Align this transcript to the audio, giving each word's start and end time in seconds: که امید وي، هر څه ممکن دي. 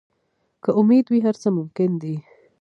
که 0.63 0.69
امید 0.79 1.05
وي، 1.09 1.19
هر 1.25 1.35
څه 1.41 1.49
ممکن 1.57 1.89
دي. 2.01 2.15